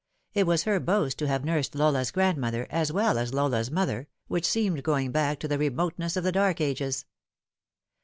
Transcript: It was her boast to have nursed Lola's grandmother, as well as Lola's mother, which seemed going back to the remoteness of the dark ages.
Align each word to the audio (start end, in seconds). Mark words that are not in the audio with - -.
It 0.33 0.47
was 0.47 0.63
her 0.63 0.79
boast 0.79 1.19
to 1.19 1.27
have 1.27 1.45
nursed 1.45 1.75
Lola's 1.75 2.09
grandmother, 2.09 2.65
as 2.71 2.91
well 2.91 3.19
as 3.19 3.35
Lola's 3.35 3.69
mother, 3.69 4.07
which 4.27 4.47
seemed 4.47 4.81
going 4.81 5.11
back 5.11 5.37
to 5.41 5.47
the 5.47 5.59
remoteness 5.59 6.17
of 6.17 6.23
the 6.23 6.31
dark 6.31 6.59
ages. 6.59 7.05